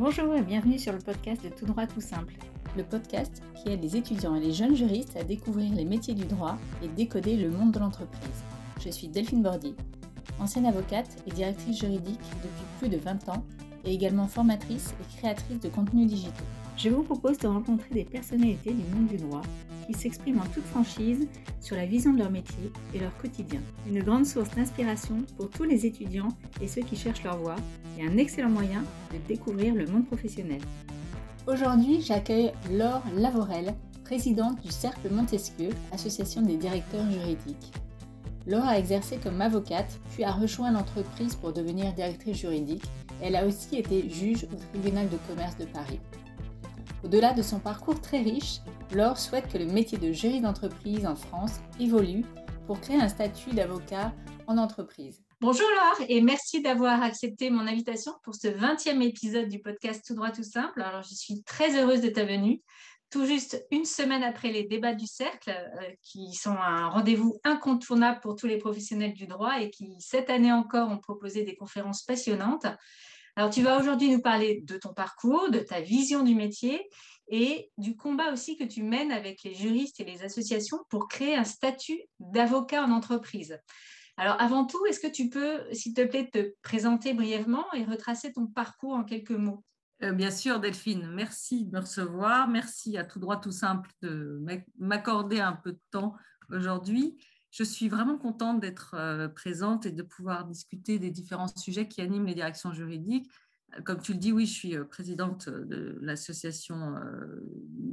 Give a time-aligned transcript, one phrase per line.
[0.00, 2.32] Bonjour et bienvenue sur le podcast de Tout droit tout simple.
[2.74, 6.24] Le podcast qui aide les étudiants et les jeunes juristes à découvrir les métiers du
[6.24, 8.42] droit et décoder le monde de l'entreprise.
[8.82, 9.74] Je suis Delphine Bordy,
[10.38, 13.44] ancienne avocate et directrice juridique depuis plus de 20 ans
[13.84, 16.46] et également formatrice et créatrice de contenus digitaux.
[16.78, 19.42] Je vous propose de rencontrer des personnalités du monde du droit
[19.86, 21.28] qui s'expriment en toute franchise
[21.60, 23.60] sur la vision de leur métier et leur quotidien.
[23.86, 26.30] Une grande source d'inspiration pour tous les étudiants
[26.62, 27.56] et ceux qui cherchent leur voie
[28.02, 28.82] un excellent moyen
[29.12, 30.60] de découvrir le monde professionnel.
[31.46, 37.72] Aujourd'hui, j'accueille Laure Lavorel, présidente du Cercle Montesquieu, association des directeurs juridiques.
[38.46, 42.84] Laure a exercé comme avocate, puis a rejoint l'entreprise pour devenir directrice juridique.
[43.22, 46.00] Elle a aussi été juge au tribunal de commerce de Paris.
[47.04, 48.60] Au-delà de son parcours très riche,
[48.94, 52.24] Laure souhaite que le métier de jury d'entreprise en France évolue
[52.66, 54.12] pour créer un statut d'avocat
[54.46, 55.22] en entreprise.
[55.42, 60.14] Bonjour Laure et merci d'avoir accepté mon invitation pour ce 20e épisode du podcast Tout
[60.14, 60.82] droit tout simple.
[60.82, 62.60] Alors je suis très heureuse de ta venue,
[63.08, 68.20] tout juste une semaine après les débats du cercle, euh, qui sont un rendez-vous incontournable
[68.20, 72.02] pour tous les professionnels du droit et qui cette année encore ont proposé des conférences
[72.02, 72.66] passionnantes.
[73.34, 76.86] Alors, tu vas aujourd'hui nous parler de ton parcours, de ta vision du métier
[77.28, 81.34] et du combat aussi que tu mènes avec les juristes et les associations pour créer
[81.34, 83.58] un statut d'avocat en entreprise.
[84.20, 88.34] Alors, avant tout, est-ce que tu peux, s'il te plaît, te présenter brièvement et retracer
[88.34, 89.64] ton parcours en quelques mots?
[90.02, 92.46] Euh, Bien sûr, Delphine, merci de me recevoir.
[92.46, 94.44] Merci à tout droit, tout simple de
[94.78, 96.16] m'accorder un peu de temps
[96.50, 97.16] aujourd'hui.
[97.50, 102.02] Je suis vraiment contente d'être euh, présente et de pouvoir discuter des différents sujets qui
[102.02, 103.26] animent les directions juridiques.
[103.84, 107.40] Comme tu le dis, oui, je suis euh, présidente de l'association euh,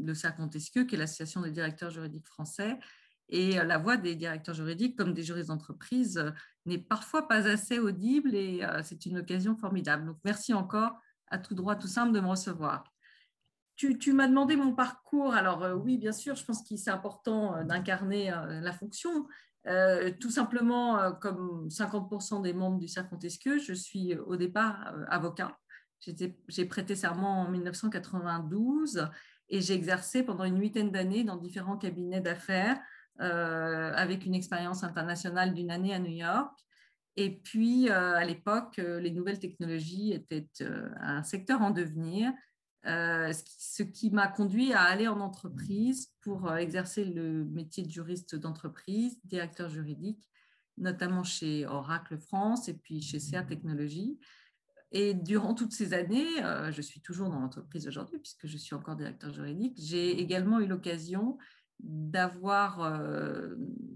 [0.03, 2.77] Le Cercle Montesquieu, qui est l'association des directeurs juridiques français.
[3.29, 6.33] Et la voix des directeurs juridiques, comme des juristes d'entreprise,
[6.65, 10.05] n'est parfois pas assez audible et c'est une occasion formidable.
[10.05, 10.93] Donc, merci encore
[11.27, 12.85] à tout droit, tout simple de me recevoir.
[13.75, 15.33] Tu, m'as demandé mon parcours.
[15.33, 19.27] Alors oui, bien sûr, je pense qu'il c'est important d'incarner la fonction,
[19.67, 24.37] euh, tout simplement, euh, comme 50% des membres du Cercle Montesquieu, je suis euh, au
[24.37, 25.57] départ avocat.
[25.99, 29.09] J'ai prêté serment en 1992
[29.49, 32.79] et j'ai exercé pendant une huitaine d'années dans différents cabinets d'affaires
[33.19, 36.57] avec une expérience internationale d'une année à New York.
[37.15, 40.47] Et puis, à l'époque, les nouvelles technologies étaient
[40.99, 42.31] un secteur en devenir
[42.87, 47.91] euh, ce qui m'a conduit à aller en entreprise pour euh, exercer le métier de
[47.91, 50.29] juriste d'entreprise, directeur juridique,
[50.77, 54.17] notamment chez Oracle France et puis chez CA Technologies.
[54.93, 58.73] Et durant toutes ces années, euh, je suis toujours dans l'entreprise aujourd'hui puisque je suis
[58.73, 61.37] encore directeur juridique, j'ai également eu l'occasion
[61.79, 62.81] d'avoir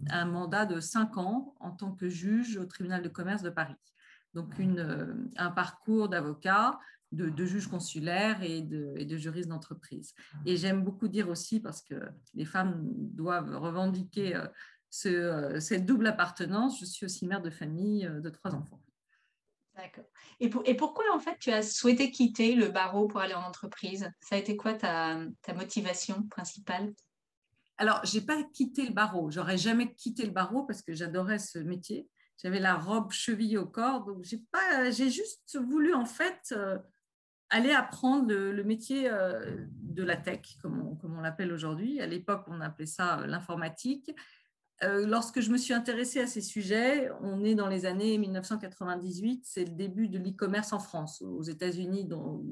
[0.10, 3.76] un mandat de cinq ans en tant que juge au tribunal de commerce de Paris.
[4.34, 6.80] Donc une, un parcours d'avocat
[7.12, 10.14] de, juges consulaires et de, et de juristes d'entreprise.
[10.46, 11.96] Et j'aime beaucoup dire aussi, parce que
[12.34, 14.48] les femmes doivent revendiquer euh,
[14.90, 18.82] ce, euh, cette double appartenance, je suis aussi mère de famille euh, de trois enfants.
[19.76, 20.06] D'accord.
[20.40, 24.10] Et, et, pourquoi en fait tu as souhaité quitter le barreau pour aller en entreprise?
[24.20, 26.94] Ça a été quoi ta, ta motivation principale?
[27.82, 29.32] Alors, j'ai pas quitté le barreau.
[29.32, 32.08] J'aurais jamais quitté le barreau parce que j'adorais ce métier.
[32.38, 36.54] J'avais la robe chevillée au corps, donc j'ai pas, j'ai juste voulu en fait
[37.50, 42.00] aller apprendre le, métier euh, de la tech, comme on, l'appelle aujourd'hui.
[42.00, 44.16] À l'époque, on appelait ça euh, l'informatique.
[44.84, 49.42] Euh, lorsque je me suis intéressée à ces sujets, on est dans les années 1998,
[49.44, 51.22] c'est le début de l'e-commerce en France.
[51.24, 52.44] Aux États-Unis, dont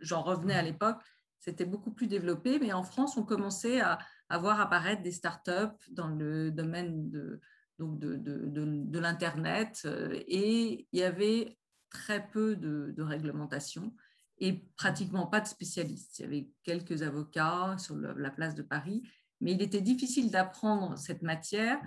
[0.00, 0.98] j'en revenais à l'époque,
[1.40, 3.98] c'était beaucoup plus développé, mais en France, on commençait à,
[4.30, 7.40] voir apparaître des startups dans le domaine de,
[7.78, 9.86] donc de, de, l'Internet
[10.28, 11.58] et il y avait
[11.90, 13.94] très peu de, de réglementation
[14.38, 16.18] et pratiquement pas de spécialistes.
[16.18, 19.02] Il y avait quelques avocats sur la place de Paris,
[19.40, 21.80] mais il était difficile d'apprendre cette matière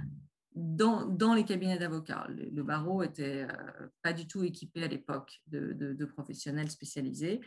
[0.56, 2.25] dans, dans les cabinets d'avocats.
[2.29, 7.41] Le, barreau était euh, pas du tout équipé à l'époque de, de, professionnels spécialisés.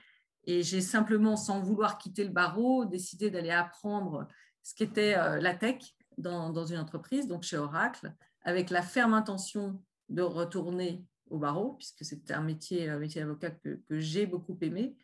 [0.45, 4.29] Et j'ai simplement, sans vouloir quitter le barreau, décidé d'aller apprendre
[4.63, 9.83] ce qu'était euh, la tech dans, une entreprise, donc chez Oracle, avec la ferme intention
[10.09, 14.59] de retourner au barreau, puisque c'était un métier, un métier d'avocat que, que j'ai beaucoup
[14.61, 14.97] aimé.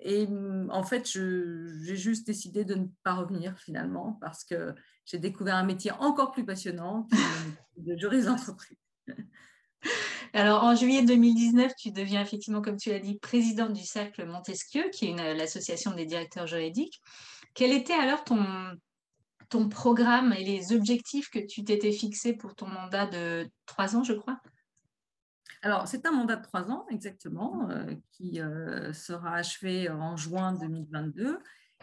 [0.00, 5.18] Et mm, en fait, j'ai juste décidé de ne pas revenir finalement parce que j'ai
[5.18, 7.08] découvert un métier encore plus passionnant,
[7.76, 8.78] de juriste d'entreprise.
[10.32, 14.90] Alors, en juillet 2019, tu deviens effectivement, comme tu l'as dit, présidente du Cercle Montesquieu,
[14.92, 17.00] qui est l'association des directeurs juridiques.
[17.54, 18.44] Quel était alors ton,
[19.48, 24.04] ton programme et les objectifs que tu t'étais fixé pour ton mandat de trois ans,
[24.04, 24.40] je crois
[25.62, 27.68] Alors, c'est un mandat de trois ans exactement
[28.12, 28.40] qui
[28.92, 31.38] sera achevé en juin 2022.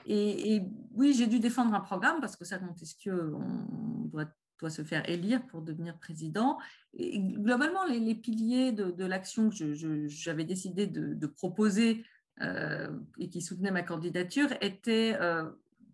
[0.05, 0.61] Et,
[0.91, 4.29] oui, j'ai dû défendre un programme parce que ça, Montesquieu, on doit,
[4.69, 6.57] se faire élire pour devenir président.
[6.93, 9.73] Et globalement, les, piliers de, l'action que
[10.07, 12.05] j'avais décidé de, proposer
[12.41, 15.17] et qui soutenaient ma candidature étaient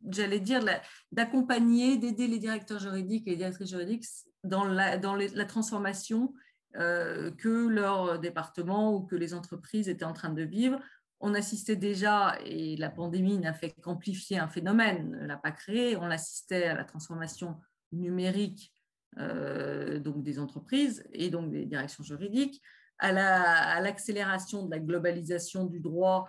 [0.09, 0.63] j'allais dire,
[1.11, 4.05] d'accompagner, d'aider les directeurs juridiques et les directrices juridiques
[4.43, 4.97] dans la,
[5.45, 6.33] transformation
[6.77, 10.79] euh, que leur département ou que les entreprises étaient en train de vivre.
[11.19, 15.97] On assistait déjà, et la pandémie n'a fait qu'amplifier un phénomène, ne l'a pas créé,
[15.97, 17.59] on assistait à la transformation
[17.91, 18.71] numérique
[19.17, 22.61] euh, donc des entreprises et donc des directions juridiques,
[22.99, 26.27] à l'accélération de la globalisation du droit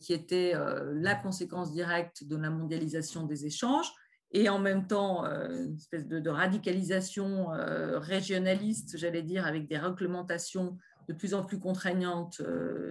[0.00, 3.92] qui était euh, la conséquence directe de la mondialisation des échanges,
[4.32, 7.48] et en même temps euh, une espèce de, radicalisation
[7.96, 10.78] régionaliste, j'allais dire, avec des réglementations
[11.08, 12.42] de plus en plus contraignantes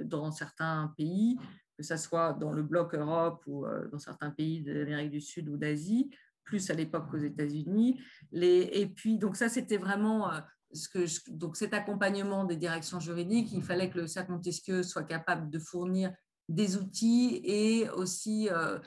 [0.05, 1.37] dans certains pays,
[1.77, 5.57] que ce soit dans le bloc Europe ou dans certains pays d'Amérique du Sud ou
[5.57, 6.09] d'Asie,
[6.43, 8.01] plus à l'époque qu'aux États-Unis.
[8.33, 10.31] Et puis, donc ça, c'était vraiment
[10.73, 13.51] ce que donc cet accompagnement des directions juridiques.
[13.51, 16.11] Il fallait que le CERC Montesquieu soit capable de fournir
[16.49, 18.79] des outils et aussi euh,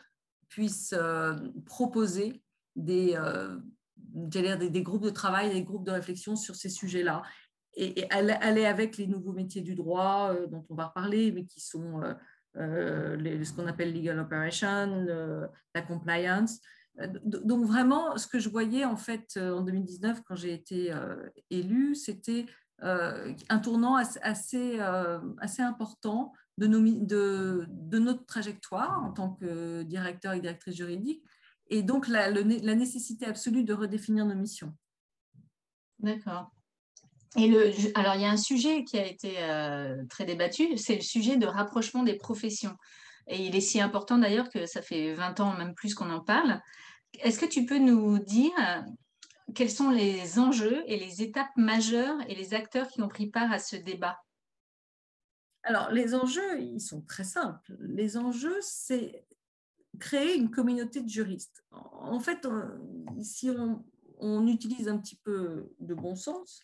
[0.48, 1.34] puisse euh,
[1.66, 2.42] proposer
[2.76, 3.56] des, euh,
[3.96, 7.22] des, des, groupes de travail, des groupes de réflexion sur ces sujets-là.
[7.74, 12.02] Et, aller avec les nouveaux métiers du droit dont on va reparler, mais qui sont
[12.56, 15.06] ce qu'on appelle legal operation,
[15.74, 16.58] la compliance.
[17.24, 20.92] Donc vraiment, ce que je voyais en fait en 2019 quand j'ai été
[21.48, 22.46] élue, c'était
[22.80, 24.80] un tournant assez,
[25.38, 26.32] assez important
[26.68, 31.22] de, notre trajectoire en tant que directeur et directrice juridique,
[31.68, 34.74] et donc la, nécessité absolue de redéfinir nos missions.
[35.98, 36.50] D'accord.
[37.36, 37.44] Et
[37.94, 41.36] alors, il y a un sujet qui a été euh, très débattu, c'est le sujet
[41.36, 42.76] de rapprochement des professions.
[43.28, 46.20] Et il est si important d'ailleurs que ça fait 20 ans, même plus qu'on en
[46.20, 46.60] parle.
[47.20, 48.80] Est-ce que tu peux nous dire euh,
[49.54, 53.52] quels sont les enjeux et les étapes majeures et les acteurs qui ont pris part
[53.52, 54.18] à ce débat?
[55.62, 57.76] Alors, les enjeux, ils sont très simples.
[57.80, 59.26] Les enjeux, c'est
[59.98, 61.64] créer une communauté de juristes.
[61.70, 62.46] En fait,
[63.22, 66.60] si on, utilise un petit peu de bon sens,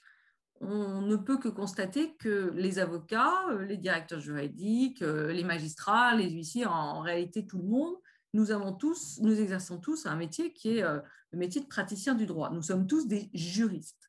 [0.60, 6.66] on ne peut que constater que les avocats, les directeurs juridiques, les magistrats, les huissiers,
[6.66, 7.96] en, réalité tout le monde,
[8.32, 11.00] nous, avons tous, nous exerçons tous un métier qui est euh,
[11.32, 12.50] le métier de praticien du droit.
[12.50, 14.05] Nous sommes tous des juristes.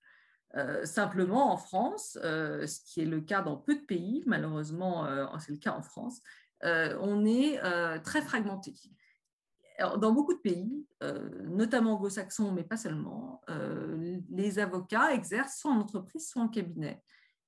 [0.57, 5.05] Euh, simplement, en France, euh, ce qui est le cas dans peu de pays, malheureusement,
[5.05, 6.21] euh, c'est le cas en France,
[6.63, 7.59] on est
[8.03, 8.73] très fragmenté.
[9.99, 10.87] dans beaucoup de pays,
[11.43, 13.41] notamment anglo-saxons, mais pas seulement,
[14.31, 17.03] les avocats exercent soit en entreprise, soit en cabinet.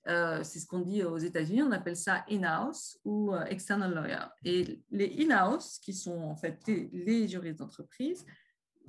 [0.06, 4.27] c'est ce qu'on dit aux États-Unis, on appelle ça in-house ou external lawyer.
[4.45, 8.23] Et les in-house, qui sont en fait les juristes d'entreprise,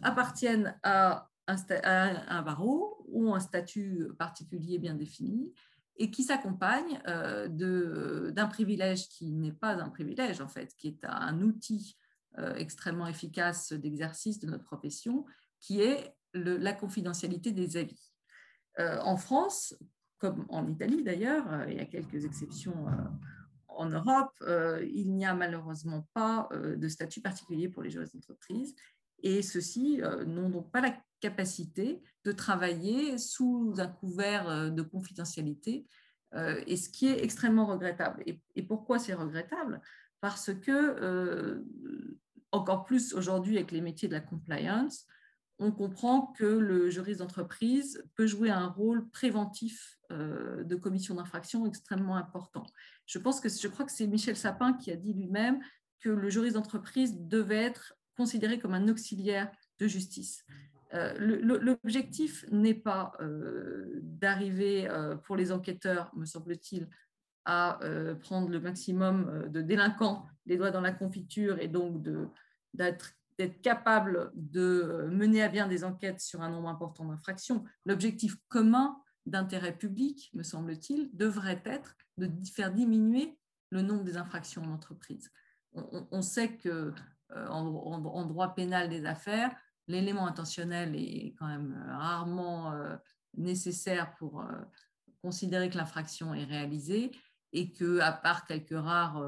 [0.02, 5.52] appartiennent à un, barreau ou un statut particulier bien défini
[6.00, 11.04] et qui s'accompagne euh, d'un privilège qui n'est pas un privilège en fait, qui est
[11.04, 11.98] un outil
[12.38, 15.26] euh, extrêmement efficace d'exercice de notre profession,
[15.60, 18.12] qui est la confidentialité des avis.
[18.78, 19.76] Euh, en France,
[20.16, 22.86] comme en Italie d'ailleurs, il y a quelques exceptions
[23.68, 24.32] en Europe,
[24.82, 28.74] il n'y a malheureusement pas de statut particulier pour les juristes d'entreprise
[29.22, 35.86] et ceux-ci n'ont donc pas la capacité de travailler sous un couvert euh, de confidentialité,
[36.34, 38.22] euh, et ce qui est extrêmement regrettable.
[38.26, 39.80] Et, pourquoi c'est regrettable?
[40.20, 41.64] Parce que, euh,
[42.52, 45.06] encore plus aujourd'hui avec les métiers de la compliance,
[45.58, 52.16] on comprend que le juriste d'entreprise peut jouer un rôle préventif de commission d'infraction extrêmement
[52.16, 52.64] important.
[53.06, 55.60] Je, pense que, je crois que c'est Michel Sapin qui a dit lui-même
[56.00, 60.44] que le juriste d'entreprise devait être considéré comme un auxiliaire de justice.
[60.92, 66.86] Euh, l'objectif n'est pas euh, d'arriver euh, pour les enquêteurs, me semble-t-il,
[67.46, 67.80] à
[68.20, 72.06] prendre le maximum de délinquants les doigts dans la confiture et donc
[72.74, 73.14] d'être
[73.62, 77.64] capable de mener à bien des enquêtes sur un nombre important d'infractions.
[77.86, 83.38] L'objectif commun d'intérêt public, me semble-t-il, devrait être de faire diminuer
[83.70, 85.32] le nombre des infractions en entreprise.
[85.72, 86.92] On, sait que
[87.48, 89.54] en, droit pénal des affaires,
[89.90, 92.96] l'élément intentionnel est quand même euh, rarement euh,
[93.36, 94.46] nécessaire pour euh,
[95.22, 97.10] considérer que l'infraction est réalisée
[97.52, 99.20] et que, à part quelques rares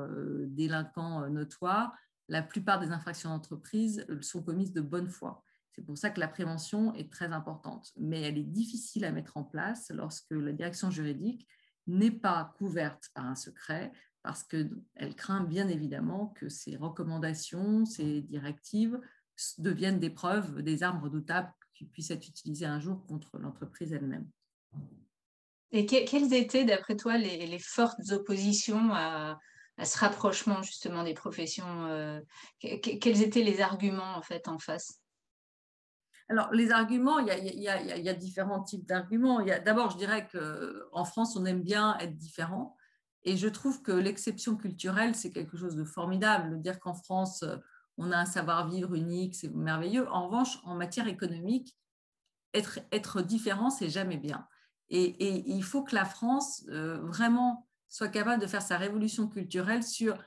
[0.46, 1.92] délinquants notoires,
[2.28, 5.42] la plupart des infractions d'entreprise sont commises de bonne foi.
[5.72, 9.36] C'est pour ça que la prévention est très importante, mais elle est difficile à mettre
[9.36, 11.48] en place lorsque la direction juridique
[11.88, 13.92] n'est pas couverte par un secret
[14.22, 19.00] parce qu'elle craint bien évidemment que ces recommandations, ces directives
[19.58, 24.28] deviennent des preuves, des armes redoutables qui puissent être utilisées un jour contre l'entreprise elle-même.
[25.72, 29.38] Et quelles étaient, d'après toi, les, fortes oppositions à,
[29.82, 32.20] ce rapprochement justement des professions euh,
[32.60, 35.00] Quels étaient les arguments en fait en face?
[36.28, 39.42] Alors, les arguments, il y a, différents types d'arguments.
[39.64, 42.76] D'abord, je dirais qu'en France, on aime bien être différent.
[43.24, 46.60] Et je trouve que l'exception culturelle, c'est quelque chose de formidable.
[46.60, 47.44] Dire qu'en France,
[47.98, 50.08] on a un savoir-vivre unique, c'est merveilleux.
[50.10, 51.76] En revanche, en matière économique,
[52.54, 54.46] être, différent, c'est jamais bien.
[54.90, 59.82] Et, il faut que la France euh, vraiment soit capable de faire sa révolution culturelle
[59.82, 60.18] sur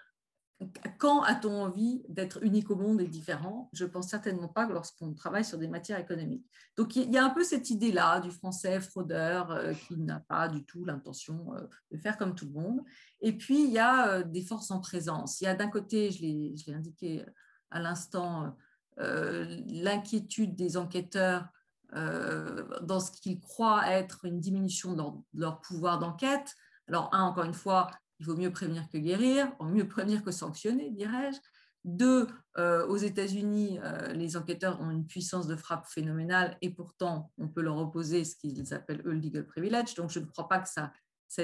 [0.97, 3.69] quand a-t-on envie d'être unique au monde et différent?
[3.73, 6.45] Je pense certainement pas lorsqu'on travaille sur des matières économiques.
[6.77, 10.47] Donc il y a un peu cette idée-là du français fraudeur euh, qui n'a pas
[10.47, 12.81] du tout l'intention euh, de faire comme tout le monde.
[13.21, 15.41] Et puis il y a euh, des forces en présence.
[15.41, 17.25] Il y a d'un côté, je l'ai indiqué
[17.71, 18.55] à l'instant,
[18.97, 21.49] l'inquiétude des enquêteurs
[21.91, 26.55] dans ce qu'ils croient être une diminution de leur, de leur pouvoir d'enquête.
[26.87, 27.87] Alors, un, encore une fois,
[28.19, 31.39] il vaut mieux prévenir que guérir, mieux prévenir que sanctionner, dirais-je.
[31.85, 37.31] Deux, euh, aux États-Unis, euh, les enquêteurs ont une puissance de frappe phénoménale et pourtant,
[37.37, 39.93] on peut leur opposer ce qu'ils appellent eux le legal privilege.
[39.93, 40.91] Donc, je ne crois pas que ça,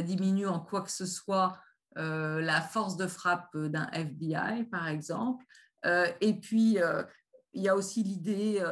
[0.02, 1.60] diminue en quoi que ce soit
[2.00, 5.46] euh, la force de frappe d'un FBI, par exemple.
[5.86, 6.78] et puis,
[7.54, 8.64] il y a aussi l'idée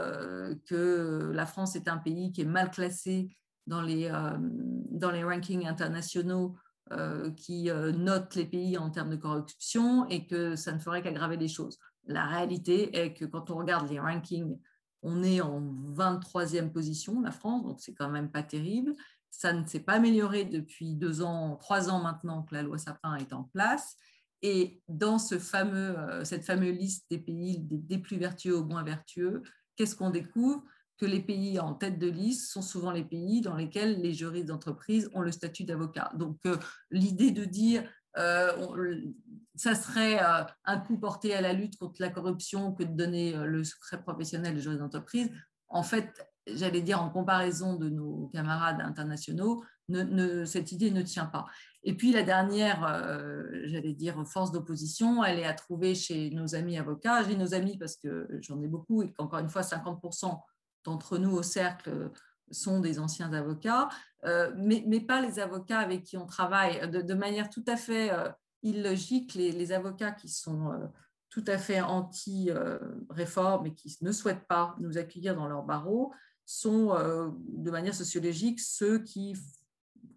[0.65, 3.35] que la France est un pays qui est mal classé
[3.67, 6.55] dans les, rankings internationaux
[7.35, 11.37] qui euh, note les pays en termes de corruption et que ça ne ferait qu'aggraver
[11.37, 11.77] les choses.
[12.05, 14.57] La réalité est que quand on regarde les rankings,
[15.01, 18.95] on est en 23e position, la France, donc c'est quand même pas terrible.
[19.31, 23.15] Ça ne s'est pas amélioré depuis deux ans, trois ans maintenant que la loi Sapin
[23.15, 23.95] est en place.
[24.41, 28.83] Et dans ce fameux, euh, cette fameuse liste des pays des plus vertueux aux moins
[28.83, 29.43] vertueux,
[29.75, 30.63] qu'est-ce qu'on découvre?
[30.99, 34.47] Que les pays en tête de liste sont souvent les pays dans lesquels les juristes
[34.47, 36.11] d'entreprise ont le statut d'avocat.
[36.15, 36.57] Donc, euh,
[36.91, 38.51] l'idée de dire euh,
[39.55, 43.33] ça serait euh, un coup porté à la lutte contre la corruption que de donner
[43.33, 45.31] le secret professionnel des juristes d'entreprise,
[45.69, 49.63] en fait, j'allais dire en comparaison de nos camarades internationaux,
[50.45, 51.45] cette idée ne tient pas.
[51.83, 52.81] Et puis la dernière,
[53.65, 57.23] j'allais dire, force d'opposition, elle est à trouver chez nos amis avocats.
[57.23, 60.39] J'ai nos amis parce que j'en ai beaucoup et qu'encore une fois, 50%
[60.83, 62.11] d'entre nous au cercle
[62.51, 63.89] sont des anciens avocats,
[64.25, 66.89] euh, mais, pas les avocats avec qui on travaille.
[66.89, 68.29] De, manière tout à fait euh,
[68.63, 70.87] illogique, les, avocats qui sont euh,
[71.29, 76.11] tout à fait anti-réforme et qui ne souhaitent pas nous accueillir dans leur barreau
[76.45, 76.95] sont,
[77.37, 79.35] de manière sociologique, ceux qui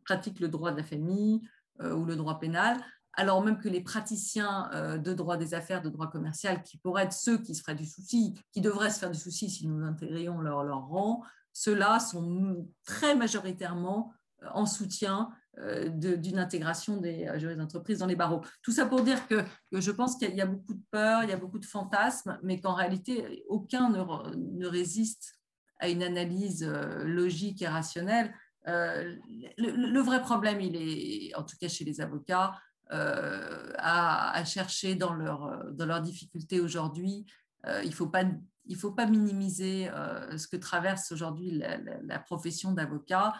[0.07, 1.47] pratiquent le droit de la famille
[1.79, 2.83] ou le droit pénal,
[3.15, 7.05] alors même que les praticiens euh, de droit des affaires, de droit commercial, qui pourraient
[7.05, 9.85] être ceux qui se feraient du souci, qui devraient se faire du souci si nous
[9.85, 17.59] intégrions leur, rang, ceux-là sont très majoritairement euh, en soutien euh, d'une intégration des juristes
[17.59, 18.41] d'entreprise dans les barreaux.
[18.63, 21.35] Tout ça pour dire que, je pense qu'il y a beaucoup de peur, il y
[21.35, 25.35] a beaucoup de fantasmes, mais qu'en réalité, aucun ne, résiste
[25.79, 26.65] à une analyse
[27.05, 28.33] logique et rationnelle.
[28.65, 29.19] le,
[29.59, 32.55] le, vrai problème, il est, en tout cas chez les avocats,
[32.93, 37.27] euh, à, chercher dans leurs dans leur difficultés aujourd'hui.
[37.67, 38.25] Euh, il ne faut, pas,
[38.77, 41.63] faut pas minimiser euh, ce que traverse aujourd'hui
[42.03, 43.35] la, profession d'avocat.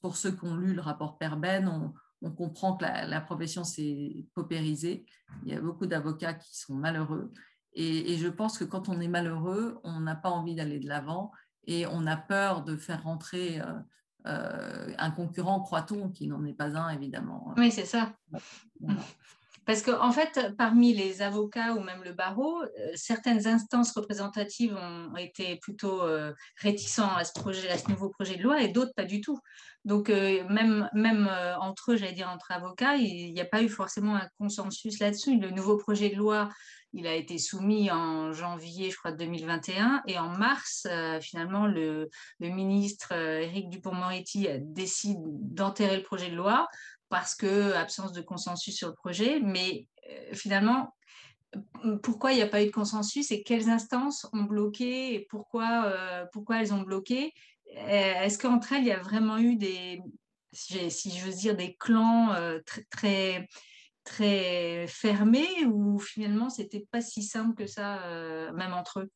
[0.00, 5.04] pour ceux qui ont lu le rapport Perben, on, comprend que la, profession s'est paupérisée.
[5.44, 7.32] Il y a beaucoup d'avocats qui sont malheureux.
[7.74, 11.32] Et, je pense que quand on est malheureux, on n'a pas envie d'aller de l'avant
[11.64, 13.72] et on a peur de faire rentrer euh,
[14.24, 17.54] un concurrent, croit-on, qui n'en est pas un, évidemment.
[17.56, 18.12] Oui, c'est ça.
[19.64, 24.74] Parce qu'en en fait, parmi les avocats ou même le barreau, euh, certaines instances représentatives
[24.74, 28.68] ont été plutôt euh, réticents à ce, projet, à ce nouveau projet de loi et
[28.68, 29.38] d'autres pas du tout.
[29.84, 31.28] Donc, même, même
[31.60, 35.40] entre eux, j'allais dire entre avocats, il n'y a pas eu forcément un consensus là-dessus.
[35.40, 36.50] Le nouveau projet de loi
[36.94, 40.02] il a été soumis en janvier, je crois, 2021.
[40.06, 46.36] Et en mars, euh, finalement, le, ministre euh, Éric Dupont-Moretti décide d'enterrer le projet de
[46.36, 46.68] loi
[47.08, 49.40] parce que absence de consensus sur le projet.
[49.40, 50.94] Mais euh, finalement,
[52.02, 55.92] pourquoi il n'y a pas eu de consensus et quelles instances ont bloqué et pourquoi,
[56.32, 57.34] pourquoi elles ont bloqué?
[57.66, 60.00] Est-ce qu'entre elles, il y a vraiment eu des,
[60.52, 62.34] si je veux dire, des clans
[62.90, 63.46] très
[64.04, 69.10] très fermé ou finalement c'était pas si simple que ça, euh, même entre eux?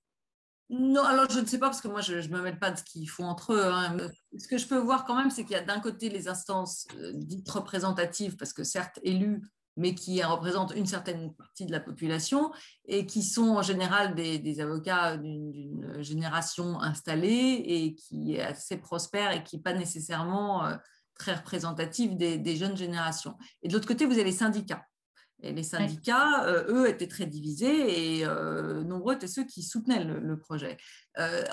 [0.69, 2.79] Non, alors je ne sais pas parce que moi je ne me mêle pas de
[2.79, 3.65] ce qu'ils font entre eux.
[3.65, 3.97] Hein.
[4.37, 6.89] Ce que je peux voir quand même, c'est qu'il y a d'un côté les instances
[6.97, 9.43] euh, dites représentatives, parce que certes élues,
[9.77, 12.51] mais qui représentent une certaine partie de la population
[12.87, 19.33] et qui sont en général des, avocats d'une génération installée et qui est assez prospère
[19.33, 20.77] et qui pas nécessairement euh,
[21.19, 23.37] très représentative des, jeunes générations.
[23.63, 24.85] Et de l'autre côté, vous avez les syndicats.
[25.43, 30.03] Et les syndicats, euh, eux, étaient très divisés et euh, nombreux étaient ceux qui soutenaient
[30.03, 30.79] le, projet.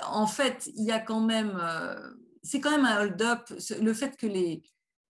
[0.06, 1.60] en fait, il y a quand même,
[2.42, 3.42] c'est quand même un hold-up,
[3.80, 4.62] le fait que les,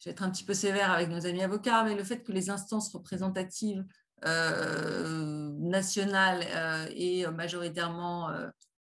[0.05, 2.33] je vais être un petit peu sévère avec nos amis avocats, mais le fait que
[2.33, 3.85] les instances représentatives
[4.27, 8.31] euh, nationales euh, aient majoritairement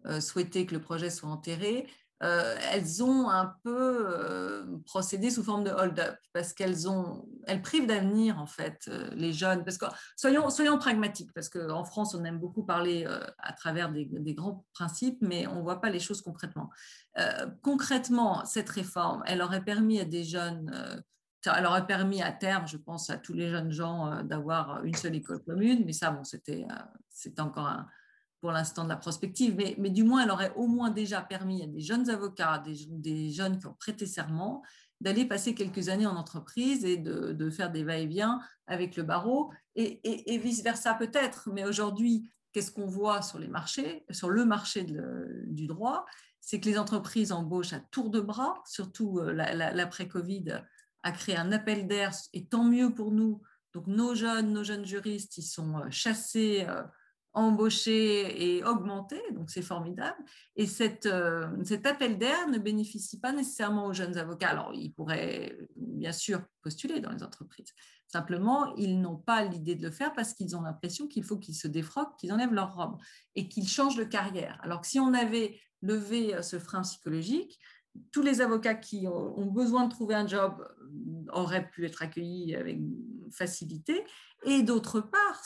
[0.05, 1.87] euh, souhaité que le projet soit enterré,
[2.21, 8.39] elles ont un peu procédé sous forme de hold-up parce qu'elles ont, elles privent d'avenir
[8.39, 9.63] en fait les jeunes.
[9.63, 13.05] Parce que soyons, soyons pragmatiques parce qu'en France on aime beaucoup parler
[13.37, 16.69] à travers des, grands principes, mais on voit pas les choses concrètement.
[17.17, 20.99] Euh, concrètement, cette réforme, elle aurait permis à des jeunes, euh,
[21.55, 24.95] elle aurait permis à terme, je pense à tous les jeunes gens, euh, d'avoir une
[24.95, 26.65] seule école commune, mais ça, bon, c'était
[27.39, 27.85] encore
[28.45, 31.63] pour l'instant de la prospective, mais, mais, du moins, elle aurait au moins déjà permis
[31.63, 34.61] à des jeunes avocats, des, jeunes qui ont prêté serment,
[35.01, 40.37] d'aller passer quelques années en entreprise et de, faire des va-et-vient avec le barreau, et,
[40.37, 41.49] vice-versa peut-être.
[41.53, 44.85] Mais aujourd'hui, qu'est-ce qu'on voit sur les marchés, sur le marché
[45.47, 46.05] du droit?
[46.39, 50.61] C'est que les entreprises embauchent à tour de bras, surtout euh, l'après-Covid
[51.01, 53.41] a créé un appel d'air, et tant mieux pour nous.
[53.73, 56.67] Donc nos jeunes, nos jeunes juristes, ils sont euh, chassés,
[57.35, 60.17] euh, embauchés et augmentés, donc c'est formidable.
[60.55, 61.09] Et cette,
[61.63, 64.49] cet appel d'air ne bénéficie pas nécessairement aux jeunes avocats.
[64.49, 67.73] Alors, ils pourraient bien sûr postuler dans les entreprises.
[68.07, 71.55] Simplement, ils n'ont pas l'idée de le faire parce qu'ils ont l'impression qu'il faut qu'ils
[71.55, 72.97] se défroquent, qu'ils enlèvent leur robe
[73.35, 74.59] et qu'ils changent de carrière.
[74.63, 77.59] Alors que si on avait lever euh, ce frein psychologique.
[78.11, 82.55] Tous les avocats qui ont besoin de trouver un job euh, auraient pu être accueillis
[82.55, 82.77] avec
[83.31, 84.03] facilité.
[84.45, 85.43] Et d'autre part,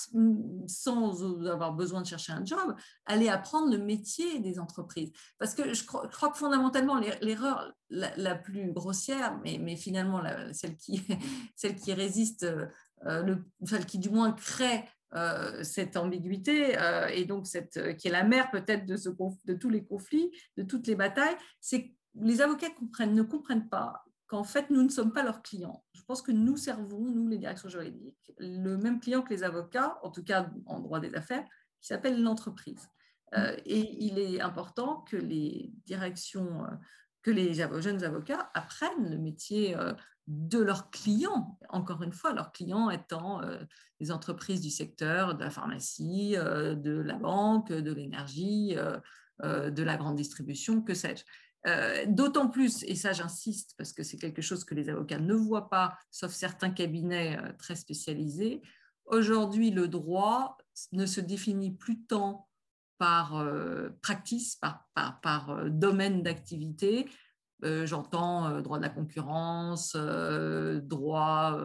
[0.68, 5.12] sans avoir besoin de chercher un job, aller apprendre le métier des entreprises.
[5.38, 10.22] Parce que je crois, que fondamentalement, l'erreur la, plus grossière, mais, finalement
[10.54, 11.02] celle, qui,
[11.56, 14.84] celle résiste, euh, le, celle qui du moins crée
[15.16, 19.54] euh, cette ambiguïté euh, et donc cette, euh, qui est la mère peut-être de, de
[19.56, 21.90] tous les conflits, de toutes les batailles, c'est que
[22.22, 25.84] les avocats comprennent, ne comprennent pas qu'en fait, nous ne sommes pas leurs clients.
[25.94, 30.00] Je pense que nous servons, nous, les directions juridiques, le même client que les avocats,
[30.04, 31.44] en tout cas en droit des affaires,
[31.82, 32.88] qui s'appelle l'entreprise.
[33.66, 36.66] et il est important que les directions,
[37.22, 39.76] que les jeunes avocats apprennent le métier
[40.30, 43.58] de leurs clients, encore une fois, leurs clients étant euh,
[44.00, 49.84] les entreprises du secteur de la pharmacie, euh, de la banque, de l'énergie, euh, de
[49.84, 51.24] la grande distribution, que sais-je.
[52.08, 55.70] D'autant plus, et ça j'insiste parce que c'est quelque chose que les avocats ne voient
[55.70, 58.62] pas, sauf certains cabinets très spécialisés,
[59.06, 60.58] aujourd'hui le droit
[60.94, 62.48] ne se définit plus tant
[62.98, 63.46] par
[64.02, 64.58] practice,
[64.96, 67.10] par domaine d'activité,
[67.66, 71.60] euh, j'entends euh, droit de la concurrence, euh, droit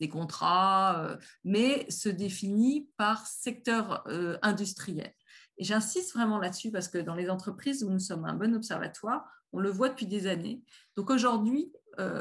[0.00, 4.04] des contrats, mais se définit par secteur
[4.42, 5.12] industriel.
[5.58, 9.24] Et j'insiste vraiment là-dessus parce que dans les entreprises où nous sommes un bon observatoire,
[9.52, 10.62] on le voit depuis des années.
[10.96, 11.72] Donc aujourd'hui,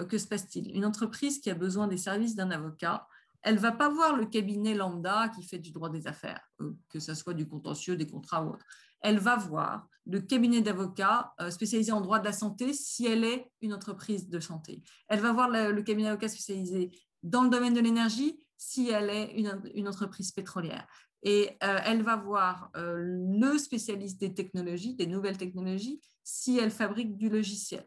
[0.10, 0.76] que se passe-t-il?
[0.76, 3.08] Une entreprise qui a besoin des services d'un avocat,
[3.44, 6.42] elle va pas voir le cabinet lambda qui fait du droit des affaires,
[6.90, 8.66] que ce soit du contentieux, des contrats ou autre
[9.02, 13.24] elle va voir le cabinet d'avocats euh, spécialisé en droit de la santé si elle
[13.24, 14.84] est une entreprise de santé.
[15.08, 16.92] Elle va voir le, cabinet d'avocats spécialisé
[17.24, 20.88] dans le domaine de l'énergie si elle est une, entreprise pétrolière.
[21.24, 26.72] Et euh, elle va voir euh, le spécialiste des technologies, des nouvelles technologies, si elle
[26.72, 27.86] fabrique du logiciel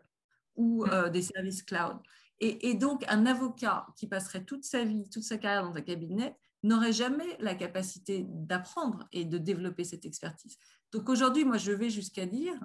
[0.57, 1.97] ou des services cloud.
[2.39, 5.81] Et, et, donc, un avocat qui passerait toute sa vie, toute sa carrière dans un
[5.81, 10.59] cabinet, n'aurait jamais la capacité d'apprendre et de développer cette expertise.
[10.93, 12.59] Donc aujourd'hui, moi, je vais jusqu'à dire,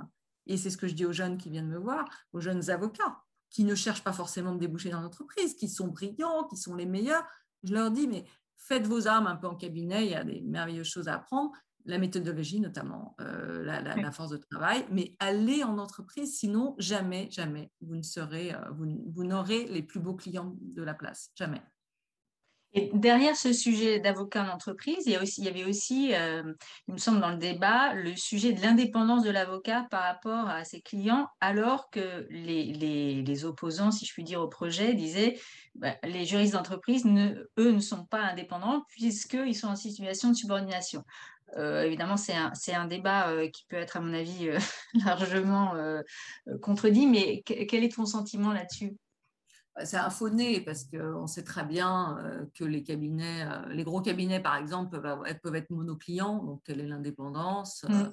[0.47, 3.21] et c'est ce que je dis aux jeunes qui viennent me voir, aux jeunes avocats,
[3.49, 6.86] qui ne cherchent pas forcément de déboucher dans l'entreprise, qui sont brillants, qui sont les
[6.86, 7.25] meilleurs,
[7.63, 8.25] je leur dis, mais
[8.57, 11.51] faites vos armes un peu en cabinet, il y a des merveilleuses choses à apprendre,
[11.85, 17.71] la méthodologie notamment, euh, la, force de travail, mais allez en entreprise, sinon jamais, jamais,
[17.81, 21.61] vous ne serez, euh, vous n'aurez les plus beaux clients de la place, jamais.
[22.93, 26.43] Derrière ce sujet d'avocat en entreprise, il y, avait aussi, euh,
[26.89, 30.65] il me semble dans le débat, le sujet de l'indépendance de l'avocat par rapport à
[30.65, 35.39] ses clients, alors que les, opposants, si je puis dire, au projet disaient
[35.75, 41.05] bah, les juristes d'entreprise, eux, ne sont pas indépendants puisqu'ils sont en situation de subordination.
[41.57, 44.49] évidemment, c'est un, un, débat qui peut être, à mon avis,
[45.05, 45.75] largement
[46.61, 48.97] contredit, mais quel est ton sentiment là-dessus?
[49.83, 52.17] C'est un faux nez parce qu'on sait très bien
[52.53, 57.83] que les cabinets, les gros cabinets par exemple, peuvent, être monoclients, donc quelle est l'indépendance
[57.83, 58.11] mmh.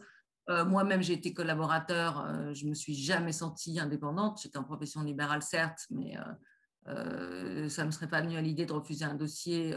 [0.67, 4.41] Moi-même, j'ai été collaborateur, je ne me suis jamais sentie indépendante.
[4.43, 6.17] J'étais en profession libérale, certes, mais
[6.85, 9.73] ça ne me serait pas venu à l'idée de refuser un dossier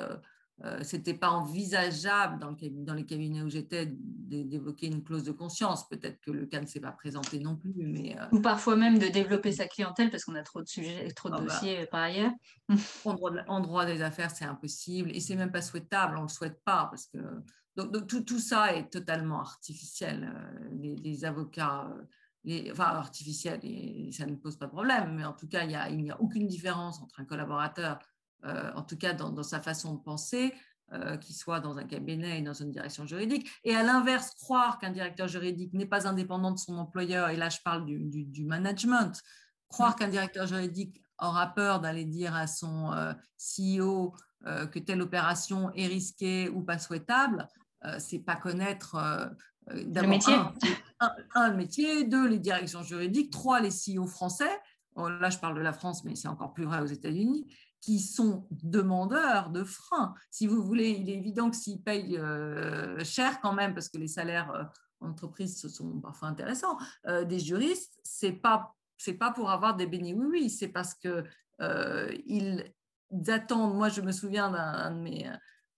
[0.63, 5.87] euh, c'était pas envisageable dans, dans, les cabinets où j'étais d'évoquer une clause de conscience.
[5.89, 7.73] Peut-être que le cas ne s'est pas présenté non plus.
[7.75, 11.11] Mais, euh, Ou parfois même de développer sa clientèle parce qu'on a trop de sujets,
[11.11, 11.45] trop de ah bah.
[11.45, 12.31] dossiers euh, par ailleurs.
[13.03, 16.17] en, droit, des affaires, c'est impossible et c'est même pas souhaitable.
[16.17, 17.17] On le souhaite pas parce que
[17.75, 20.31] donc, tout, tout, ça est totalement artificiel.
[20.71, 21.93] Les, avocats.
[22.45, 25.67] Les, enfin, artificiel, et ça ne pose pas de problème, mais en tout cas, il
[25.67, 28.14] n'y a, a aucune différence entre un collaborateur euh,
[28.75, 30.53] en tout cas dans, sa façon de penser,
[30.93, 33.49] euh, qu'il soit dans un cabinet et dans une direction juridique.
[33.63, 37.49] Et à l'inverse, croire qu'un directeur juridique n'est pas indépendant de son employeur, et là
[37.49, 39.19] je parle du, management,
[39.67, 39.95] croire mm.
[39.95, 44.13] qu'un directeur juridique aura peur d'aller dire à son euh, CEO
[44.71, 47.47] que telle opération est risquée ou pas souhaitable,
[47.97, 48.95] c'est pas connaître
[49.65, 50.35] le métier.
[51.33, 54.51] Un, le métier, deux, les directions juridiques, trois, les CEO français.
[54.93, 57.47] Oh, là, je parle de la France, mais c'est encore plus vrai aux États-Unis
[57.85, 60.15] qui sont demandeurs de freins.
[60.31, 63.99] Si vous voulez, il est évident que s'ils payent euh, cher quand même, parce que
[63.99, 64.63] les salaires euh,
[65.01, 68.75] en entreprise sont parfois intéressants, euh, des juristes, c'est pas
[69.19, 71.23] pas pour avoir des bénis oui oui, c'est parce que
[71.59, 72.73] ils
[73.27, 73.75] attendent.
[73.75, 75.29] Moi, je me souviens d'un de mes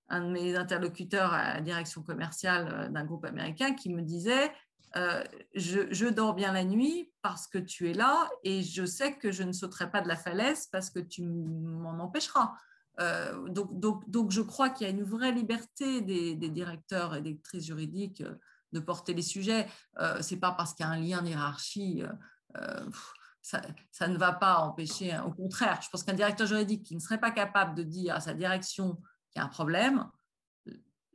[0.10, 4.50] de mes interlocuteurs à la direction commerciale d'un groupe américain qui me disait
[4.98, 9.32] euh, je, dors bien la nuit parce que tu es là et je sais que
[9.32, 12.54] je ne sauterai pas de la falaise parce que tu m'en empêcheras.
[13.00, 17.66] Euh, donc, je crois qu'il y a une vraie liberté des, directeurs et des directrices
[17.66, 18.36] juridiques euh,
[18.74, 19.68] de porter les sujets.
[20.00, 22.04] Euh, Ce n'est pas parce qu'il y a un lien hiérarchie.
[23.42, 25.24] Ça, ça, ne va pas empêcher, hein.
[25.24, 28.20] au contraire, je pense qu'un directeur juridique qui ne serait pas capable de dire à
[28.20, 28.96] sa direction
[29.32, 30.06] qu'il y a un problème,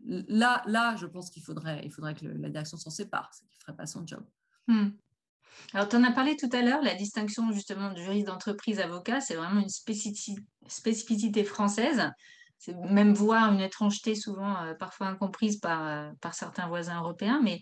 [0.05, 3.59] là, là, je pense qu'il faudrait, il faudrait que la direction s'en sépare, c'est qu'il
[3.59, 4.25] ne ferait pas son job.
[4.69, 4.91] Hmm.
[5.75, 9.21] Alors, tu en as parlé tout à l'heure, la distinction justement du juriste d'entreprise avocat,
[9.21, 12.11] c'est vraiment une spécificité, française.
[12.59, 17.41] C'est même voir une étrangeté souvent euh, parfois incomprise par, euh, par certains voisins européens.
[17.43, 17.61] Mais,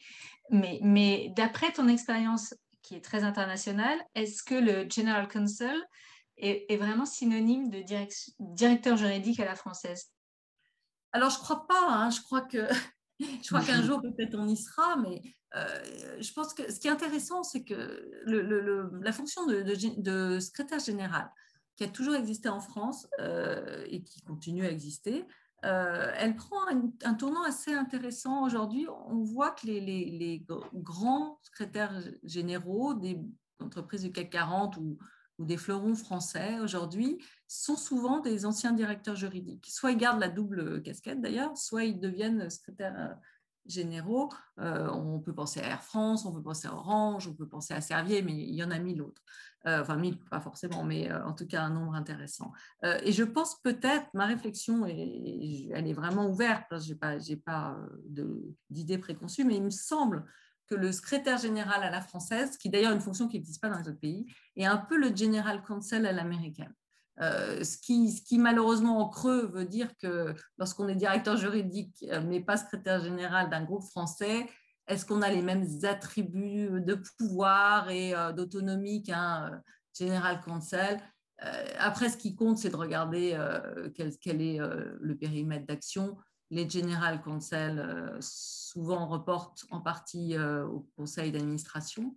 [0.50, 5.76] mais, mais d'après ton expérience qui est très internationale, est-ce que le General Counsel
[6.42, 7.82] est vraiment synonyme de
[8.38, 10.10] directeur juridique à la française?
[11.12, 11.88] Alors, je crois pas.
[11.88, 12.10] Hein.
[12.10, 12.68] je crois que
[13.20, 15.22] je crois qu'un jour peut-être on y sera, mais
[15.56, 21.30] euh, je pense que ce qui est intéressant, c'est que la fonction de, secrétaire général,
[21.76, 25.26] qui a toujours existé en France euh, et qui continue à exister,
[25.64, 26.56] euh, elle prend
[27.04, 28.86] un, tournant assez intéressant aujourd'hui.
[29.08, 33.18] On voit que les, les, grands secrétaires généraux des
[33.60, 34.98] entreprises du CAC 40 ou
[35.40, 39.66] ou des fleurons français aujourd'hui sont souvent des anciens directeurs juridiques.
[39.70, 43.14] Soit ils gardent la double casquette d'ailleurs, soit ils deviennent secrétaires euh,
[43.64, 44.28] généraux.
[44.58, 47.72] Euh, on peut penser à Air France, on peut penser à Orange, on peut penser
[47.72, 49.22] à Servier, mais il y en a mille autres.
[49.66, 52.52] Euh, enfin, mille, pas forcément, mais en tout cas un nombre intéressant.
[52.82, 57.76] et je pense peut-être, ma réflexion, est, elle est vraiment ouverte, je n'ai pas, pas
[58.68, 60.24] d'idée préconçue, mais il me semble
[60.70, 63.78] que le secrétaire général à la française, qui d'ailleurs une fonction qui n'existe pas dans
[63.78, 66.72] les autres pays, est un peu le general counsel à l'américaine.
[67.20, 72.40] Euh, ce, qui, malheureusement en creux veut dire que lorsqu'on est directeur juridique euh, mais
[72.40, 74.46] pas secrétaire général d'un groupe français,
[74.86, 79.60] est-ce qu'on a les mêmes attributs de pouvoir et euh, d'autonomie qu'un
[79.98, 81.00] general counsel?
[81.78, 83.34] Après, ce qui compte, c'est de regarder
[83.94, 86.18] quel, est le périmètre d'action
[86.50, 92.14] les general counsel euh, souvent reportent en partie euh, au conseil d'administration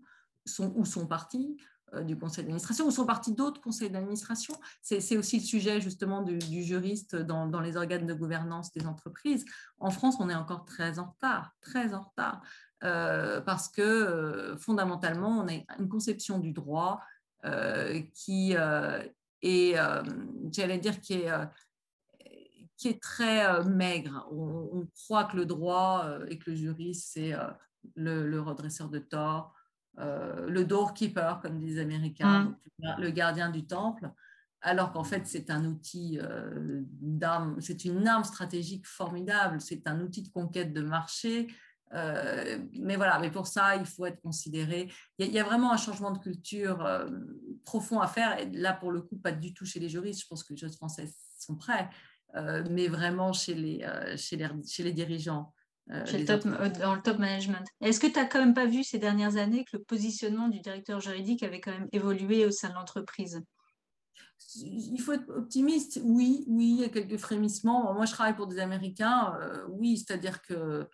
[0.59, 1.57] ou sont partis
[1.93, 4.55] euh, du conseil d'administration ou sont partis d'autres conseils d'administration.
[4.81, 9.45] C'est aussi le sujet justement du, juriste dans, les organes de gouvernance des entreprises.
[9.79, 12.41] En France, on est encore très en retard, très en retard,
[12.79, 16.99] parce que fondamentalement, on a une conception du droit
[18.13, 18.53] qui
[19.41, 19.75] est,
[20.51, 21.31] j'allais dire, qui est
[22.83, 24.27] qui est très euh, maigre.
[24.29, 27.47] On, croit que le droit euh, et que le juriste, c'est euh,
[27.95, 29.53] le, redresseur de tort,
[29.97, 32.95] le doorkeeper, comme disent les Américains, mmh.
[32.99, 34.11] le gardien du temple,
[34.59, 36.19] alors qu'en fait, c'est un outil
[36.79, 41.53] d'arme, c'est une arme stratégique formidable, c'est un outil de conquête de marché.
[41.91, 44.91] mais voilà, mais pour ça, il faut être considéré.
[45.19, 46.85] Il y, a, vraiment un changement de culture
[47.63, 48.39] profond à faire.
[48.39, 50.21] Et là, pour le coup, pas du tout chez les juristes.
[50.21, 51.87] Je pense que les juristes français sont prêts.
[52.35, 55.53] Euh, mais vraiment chez les, euh, chez les, chez les dirigeants.
[55.87, 57.65] dans le top management.
[57.81, 60.59] Est-ce que tu n'as quand même pas vu ces dernières années que le positionnement du
[60.59, 63.43] directeur juridique avait quand même évolué au sein de l'entreprise?
[64.55, 65.99] Il faut être optimiste.
[66.03, 67.93] Oui, oui, il y a quelques frémissements.
[67.93, 69.37] Moi, je travaille pour des Américains.
[69.69, 70.87] oui, c'est-à-dire que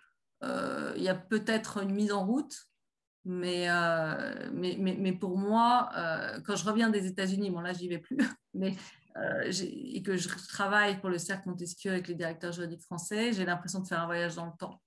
[0.44, 2.56] il y a peut-être une mise en route,
[3.26, 3.68] mais,
[4.54, 5.90] mais, mais, pour moi,
[6.46, 8.18] quand je reviens des États-Unis, bon là, j'y vais plus,
[8.54, 8.76] mais
[9.16, 13.80] et que je travaille pour le Cercle Montesquieu avec les directeurs juridiques français, j'ai l'impression
[13.80, 14.82] de faire un voyage dans le temps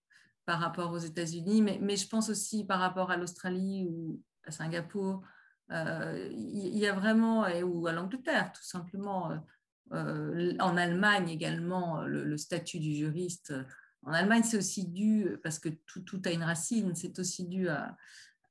[0.47, 5.23] par rapport aux États-Unis, mais, je pense aussi par rapport à l'Australie ou à Singapour,
[5.71, 9.31] il y a vraiment, ou à l'Angleterre tout simplement,
[9.91, 13.55] en Allemagne également, le, statut du juriste.
[14.05, 17.97] En Allemagne, c'est aussi dû, parce que tout a une racine, c'est aussi dû à,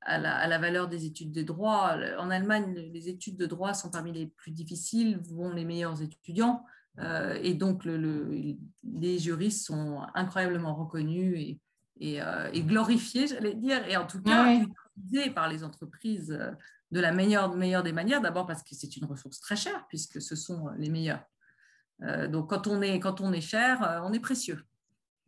[0.04, 1.96] à la, valeur des études de droit.
[2.18, 6.64] En Allemagne, les études de droit sont parmi les plus difficiles, vont les meilleurs étudiants.
[6.98, 11.56] Euh, et donc, les juristes sont incroyablement reconnus
[12.00, 14.52] et, euh, glorifiés, j'allais dire, et en tout cas
[14.96, 16.50] utilisés par les entreprises euh,
[16.90, 18.20] de la meilleure, meilleure des manières.
[18.20, 21.24] D'abord parce que c'est une ressource très chère, puisque ce sont les meilleurs.
[22.28, 24.62] donc, quand on est, quand on est cher, on est précieux.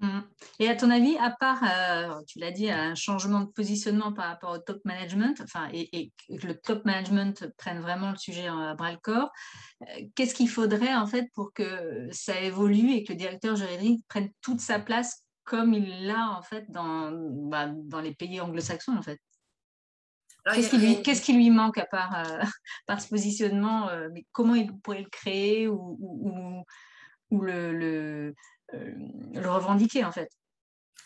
[0.00, 0.20] Mmh.
[0.58, 4.26] Et à ton avis, à part, euh, tu l'as dit, un changement de positionnement par
[4.26, 8.74] rapport au top management, enfin, et, que le top management prenne vraiment le sujet à
[8.74, 9.30] bras le corps,
[9.82, 14.04] euh, qu'est-ce qu'il faudrait en fait pour que ça évolue et que le directeur juridique
[14.08, 18.96] prenne toute sa place comme il l'a en fait dans, bah, dans les pays anglo-saxons
[18.96, 19.20] en fait?
[20.52, 22.42] Qu'est-ce qui, lui, qu'est-ce qui lui manque à part euh,
[22.86, 26.64] par ce positionnement mais Comment il pourrait le créer ou, ou,
[27.30, 28.63] ou le euh,
[29.34, 30.30] le revendiquer en fait.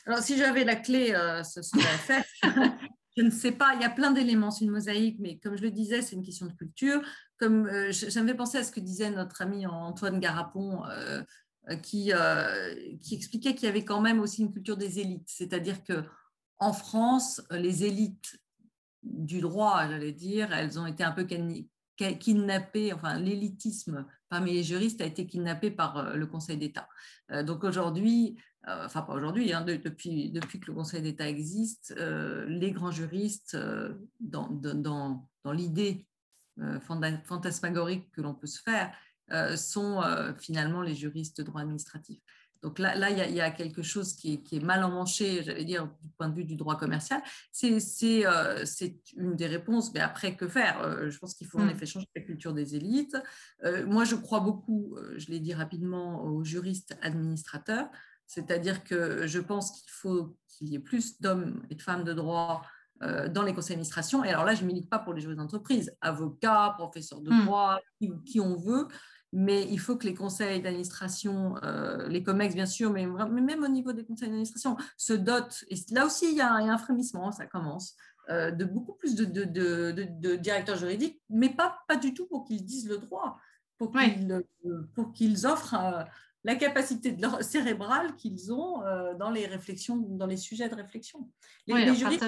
[0.07, 2.25] Alors si j'avais la clé, euh, ce serait fait.
[3.17, 5.63] je ne sais pas, il y a plein d'éléments, c'est une mosaïque, mais comme je
[5.63, 7.03] le disais, c'est une question de culture.
[7.39, 10.83] Comme euh, j'avais pensé à ce que disait notre ami Antoine Garapon,
[11.83, 12.13] qui,
[13.03, 16.03] qui expliquait qu'il y avait quand même aussi une culture des élites, c'est-à-dire que
[16.59, 18.41] en France, les élites
[19.03, 21.25] du droit, j'allais dire, elles ont été un peu
[22.19, 26.89] kidnappées, enfin l'élitisme parmi les juristes a été kidnappé par euh, le Conseil d'État.
[27.31, 28.37] Euh, donc aujourd'hui,
[28.69, 33.57] euh, enfin pas aujourd'hui, hein, depuis, que le Conseil d'État existe, les grands juristes,
[34.21, 36.07] dans l'idée
[37.25, 38.93] fantasmagorique que l'on peut se faire,
[39.57, 40.03] sont
[40.39, 42.19] finalement les juristes de droit administratif.
[42.63, 46.11] Donc là, là il, y a, quelque chose qui est, mal emmanché, j'allais dire, du
[46.17, 47.23] point de vue du droit commercial.
[47.53, 48.65] C'est euh,
[49.17, 50.81] une des réponses, mais après, que faire?
[50.83, 51.71] Euh, Je pense qu'il faut en mm.
[51.71, 53.17] effet changer la culture des élites.
[53.65, 57.89] Euh, moi, je crois beaucoup, je l'ai dit rapidement, aux juristes administrateurs,
[58.27, 62.13] c'est-à-dire que je pense qu'il faut qu'il y ait plus d'hommes et de femmes de
[62.13, 62.63] droit
[63.01, 64.25] dans les conseils d'administration.
[64.25, 67.45] Et alors là, je ne milite pas pour les juristes d'entreprise, avocats, professeurs de mm.
[67.45, 67.79] droit,
[68.27, 68.89] qui on veut
[69.33, 73.69] mais il faut que les conseils d'administration, euh, les COMEX bien sûr, mais, même au
[73.69, 77.47] niveau des conseils d'administration, se dotent, et là aussi il y a, un frémissement, ça
[77.47, 77.95] commence,
[78.31, 82.89] euh, de beaucoup plus de, directeurs juridiques, mais pas, pas du tout pour qu'ils disent
[82.89, 83.39] le droit,
[83.77, 84.43] pour qu'ils
[84.95, 86.03] pour qu'ils offrent euh,
[86.45, 88.81] la capacité de leur, cérébrale qu'ils ont
[89.19, 91.29] dans les réflexions, dans les sujets de réflexion.
[91.67, 92.25] Les, juristes,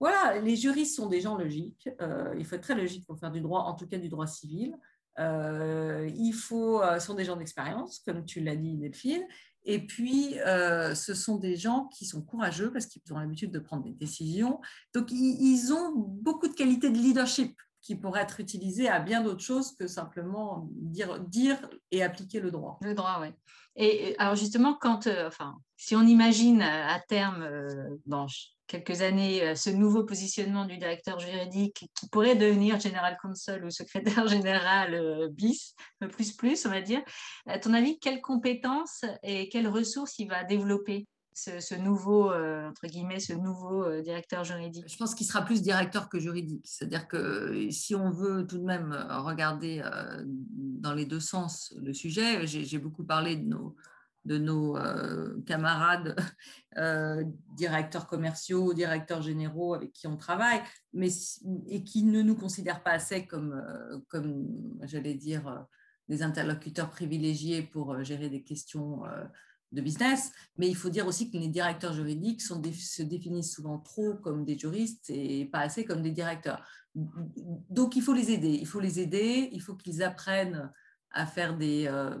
[0.00, 1.88] voilà, les juristes sont des gens logiques.
[2.36, 4.76] il faut être très logique pour faire du droit, en tout cas du droit civil.
[5.18, 9.24] Euh, il faut, euh, sont des gens d'expérience, comme tu l'as dit, Delphine.
[9.64, 13.58] Et puis, euh, ce sont des gens qui sont courageux parce qu'ils ont l'habitude de
[13.58, 14.60] prendre des décisions.
[14.94, 19.42] Donc, ils, ont beaucoup de qualités de leadership qui pourraient être utilisées à bien d'autres
[19.42, 21.58] choses que simplement dire, dire
[21.90, 22.78] et appliquer le droit.
[22.82, 23.28] Le droit, oui.
[23.76, 27.48] Et alors justement, quand, enfin, si on imagine à terme,
[28.06, 28.26] bon,
[28.68, 33.70] quelques années euh, ce nouveau positionnement du directeur juridique qui pourrait devenir général counsel ou
[33.70, 35.74] secrétaire général euh, bis,
[36.12, 37.02] plus plus, on va dire.
[37.46, 41.08] À ton avis, quelles compétences et quelles ressources il va développer?
[41.38, 44.84] Ce, nouveau, euh, entre guillemets, ce nouveau directeur juridique?
[44.88, 46.66] Je pense qu'il sera plus directeur que juridique.
[46.66, 49.82] C'est-à-dire que si on veut tout de même regarder
[50.24, 53.76] dans les deux sens le sujet, j'ai beaucoup parlé de nos
[54.28, 56.14] de nos euh, camarades
[56.78, 57.24] euh,
[57.56, 60.60] directeurs commerciaux, directeurs généraux avec qui on travaille,
[60.92, 61.08] mais,
[61.66, 64.46] et qui ne nous considèrent pas assez comme, euh, comme
[64.82, 65.66] j'allais dire,
[66.08, 69.02] des interlocuteurs privilégiés pour gérer des questions
[69.72, 70.32] de business.
[70.56, 74.58] Mais il faut dire aussi que les directeurs juridiques se définissent souvent trop comme des
[74.58, 76.64] juristes et pas assez comme des directeurs.
[76.94, 80.70] Donc il faut les aider, il faut les aider, il faut qu'ils apprennent
[81.10, 82.14] à faire des, euh,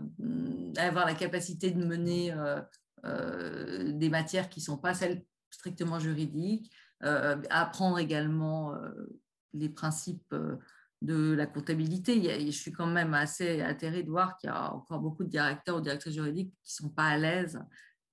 [0.76, 2.60] avoir la capacité de mener euh,
[3.04, 8.74] euh, des matières qui ne sont pas celles strictement juridiques, apprendre également
[9.54, 10.34] les principes
[11.02, 12.20] de la comptabilité.
[12.44, 15.76] je suis quand même assez atterrée de voir qu'il y a encore beaucoup de directeurs
[15.76, 17.60] ou directrices juridiques qui ne sont pas à l'aise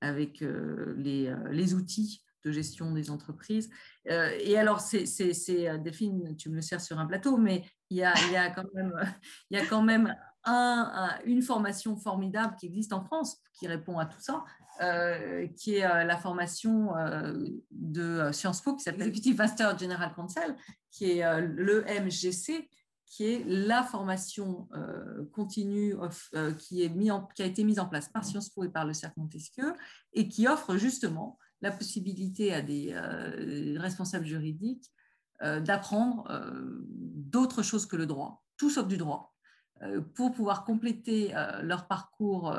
[0.02, 3.71] avec les, les, outils de gestion des entreprises.
[4.06, 5.06] et alors, c'est,
[5.80, 8.71] Delphine, tu me le sers sur un plateau, mais il y a, y a quand
[8.76, 8.93] même,
[9.50, 14.06] y a quand même un, une formation formidable qui existe en France qui répond à
[14.06, 14.43] tout ça,
[14.82, 17.34] euh, qui est euh, la formation euh,
[17.72, 20.54] de Sciences Po qui s'appelle Executive Master General Counsel,
[20.92, 22.70] qui est le MGC,
[23.06, 24.68] qui est la formation
[25.32, 25.96] continue
[26.60, 29.74] qui, a été mise en place par Sciences Po et par le Cercle Montesquieu
[30.12, 32.94] et qui offre justement la possibilité à des
[33.78, 34.92] responsables juridiques
[35.42, 36.28] d'apprendre
[36.90, 39.34] d'autres choses que le droit, tout sauf du droit,
[40.16, 42.58] pour pouvoir compléter leur parcours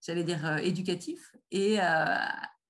[0.00, 2.04] j'allais dire, euh, éducatif et euh,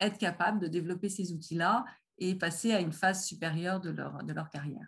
[0.01, 1.85] être capable de développer ces outils-là
[2.19, 4.87] et passer à une phase supérieure de leur, de leur carrière.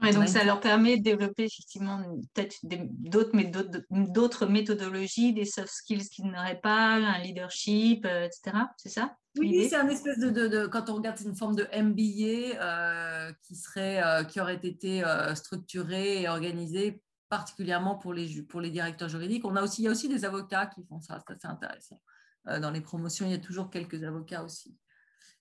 [0.00, 2.00] donc ça leur permet de développer effectivement
[2.34, 8.58] peut-être d'autres méthodologies, des soft skills qu'ils n'auraient pas, un leadership, euh, etc.
[8.76, 11.66] C'est ça Oui, c'est un espèce de, de, quand on regarde, c'est une forme de
[11.76, 15.02] MBA qui, serait, qui aurait été
[15.34, 18.26] structuré et organisé particulièrement pour les,
[18.70, 19.44] directeurs juridiques.
[19.44, 22.00] On a aussi, il y a aussi des avocats qui font ça, c'est intéressant.
[22.48, 24.76] Euh, dans les promotions, il y a toujours quelques avocats aussi.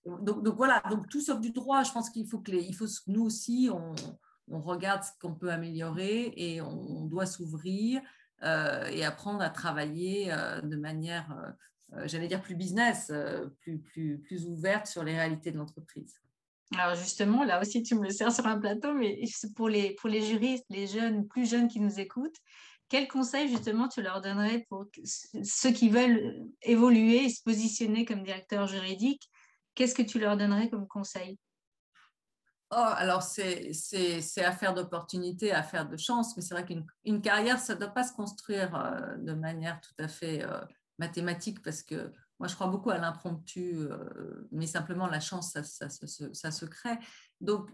[0.05, 3.69] Donc, voilà, tout sauf du droit, je pense qu'il faut que les, il nous aussi,
[3.69, 8.01] on, regarde ce qu'on peut améliorer et on, doit s'ouvrir
[8.43, 11.35] euh, et apprendre à travailler euh, de manière,
[12.05, 13.11] j'allais dire plus business,
[13.59, 16.21] plus ouverte sur les réalités de l'entreprise.
[16.75, 19.21] Alors justement, là aussi, tu me le sers sur un plateau, mais
[19.55, 22.35] pour les, pour les juristes, les jeunes, plus jeunes qui nous écoutent,
[22.89, 24.85] quels conseils justement tu leur donnerais pour
[25.43, 29.29] ceux qui veulent évoluer et se positionner comme directeur juridique
[29.77, 31.37] Qu'est-ce que tu leur donnerais comme conseil?
[32.71, 33.71] Oh, alors c'est
[34.43, 38.11] affaire d'opportunité, affaire de chance, mais c'est vrai qu'une carrière, ça ne doit pas se
[38.11, 40.59] construire euh, de manière tout à fait euh,
[40.97, 46.51] mathématique parce que moi, je crois beaucoup à l'impromptu, euh, mais simplement la chance, ça,
[46.51, 46.99] se crée.
[47.41, 47.71] Donc,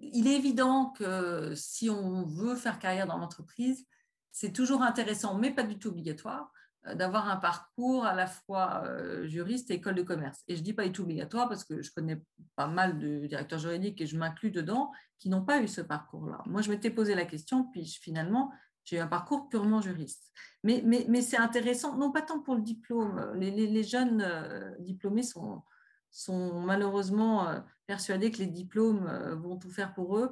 [0.00, 3.86] il est évident que si on veut faire carrière dans l'entreprise,
[4.32, 6.52] c'est toujours intéressant, mais pas du tout obligatoire,
[6.86, 10.42] euh, d'avoir un parcours à la fois euh, juriste et école de commerce.
[10.48, 12.22] Et je ne dis pas du tout obligatoire parce que je connais
[12.54, 16.40] pas mal de directeurs juridiques et je m'inclus dedans qui n'ont pas eu ce parcours-là.
[16.46, 18.52] Moi, je m'étais posé la question, puis finalement,
[18.88, 20.32] j'ai un parcours purement juriste.
[20.64, 23.32] Mais, mais, mais c'est intéressant, non pas tant pour le diplôme.
[23.34, 25.62] Les, les, jeunes euh, diplômés sont,
[26.10, 30.30] sont malheureusement euh, persuadés que les diplômes euh, vont tout faire pour eux.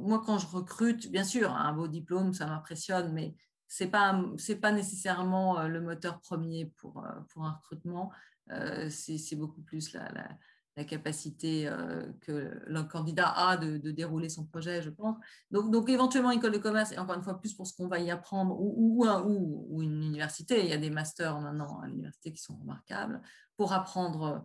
[0.00, 3.34] Moi, quand je recrute, bien sûr, un beau diplôme, ça m'impressionne, mais
[3.68, 4.22] ce n'est pas,
[4.60, 8.12] pas nécessairement le moteur premier pour, pour un recrutement.
[8.90, 10.28] C'est beaucoup plus la, la
[10.76, 15.16] la capacité euh, que le candidat a de, dérouler son projet, je pense.
[15.50, 18.10] Donc, éventuellement, école de commerce, et encore une fois, plus pour ce qu'on va y
[18.10, 20.60] apprendre, ou, une université.
[20.62, 23.22] Il y a des masters maintenant à l'université qui sont remarquables
[23.56, 24.44] pour apprendre,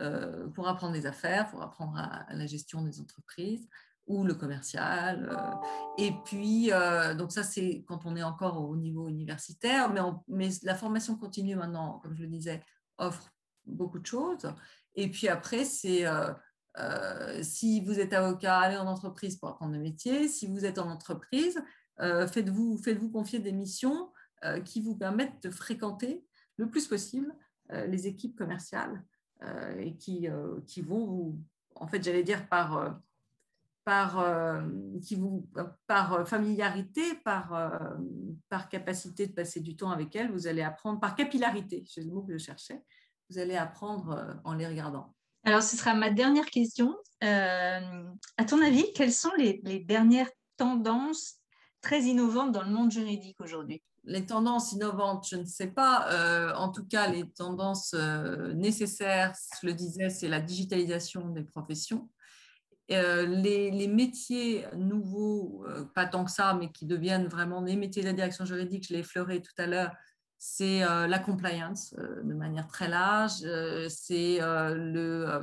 [0.00, 3.66] euh, pour apprendre les affaires, pour apprendre à, la gestion des entreprises
[4.06, 5.30] ou le commercial.
[5.30, 5.66] Euh.
[5.96, 6.70] et puis,
[7.16, 9.92] donc ça, c'est quand on est encore au niveau universitaire,
[10.28, 12.62] mais la formation continue maintenant, comme je le disais,
[12.98, 13.32] offre
[13.66, 14.52] beaucoup de choses.
[14.94, 16.32] Et puis après, c'est euh,
[16.78, 20.28] euh, si vous êtes avocat, allez en entreprise pour apprendre le métier.
[20.28, 21.60] Si vous êtes en entreprise,
[22.00, 24.10] euh, faites-vous faites confier des missions
[24.64, 26.24] qui vous permettent de fréquenter
[26.56, 27.30] le plus possible
[27.68, 29.04] les équipes commerciales
[29.78, 30.28] et qui,
[30.66, 31.38] qui vont vous,
[31.74, 32.98] en fait, j'allais dire par
[33.84, 34.64] par,
[35.02, 35.46] qui vous,
[35.86, 37.82] par familiarité, par,
[38.48, 42.10] par capacité de passer du temps avec elles, vous allez apprendre, par capillarité, c'est le
[42.10, 42.82] mot que je cherchais,
[43.30, 45.14] vous allez apprendre euh, en les regardant.
[45.44, 46.96] Alors, ce sera ma dernière question.
[47.24, 48.04] Euh,
[48.36, 51.36] à ton avis, quelles sont les, dernières tendances
[51.80, 53.82] très innovantes dans le monde juridique aujourd'hui?
[54.04, 56.10] Les tendances innovantes, je ne sais pas.
[56.12, 57.94] Euh, en tout cas, les tendances
[58.54, 62.08] nécessaires, je le disais, c'est la digitalisation des professions.
[62.88, 65.64] Les, les, métiers nouveaux,
[65.94, 68.94] pas tant que ça, mais qui deviennent vraiment des métiers de la direction juridique, je
[68.94, 69.92] l'ai effleuré tout à l'heure,
[70.42, 75.42] c'est euh, la compliance euh, de manière très large, euh, c'est le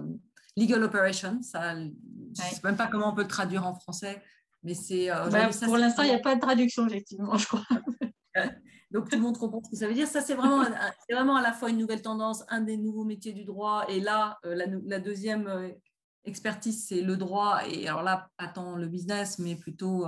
[0.58, 4.24] legal operation, ça, je ne sais même pas comment on peut le traduire en français,
[4.64, 5.10] mais c'est...
[5.32, 7.64] Bah, pour l'instant, il n'y a pas de traduction, effectivement, je crois.
[8.92, 10.08] Donc, tout le monde comprend ce que ça veut dire.
[10.08, 10.64] Ça, c'est vraiment,
[11.12, 13.86] vraiment à la fois une nouvelle tendance, un des nouveaux métiers du droit.
[13.90, 15.76] Et là, la, la deuxième
[16.24, 17.60] expertise, c'est le droit.
[17.70, 20.08] Et alors là, pas tant le business, mais plutôt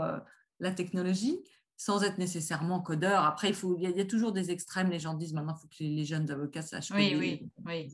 [0.60, 1.44] la technologie
[1.80, 3.24] sans être nécessairement codeur.
[3.24, 4.90] Après, il, faut, il, y a, toujours des extrêmes.
[4.90, 7.90] Les gens disent maintenant, il faut que les, jeunes avocats sachent oui, Oui, oui.